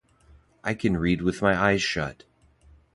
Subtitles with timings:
[0.63, 2.23] I Can Read with My Eyes Shut!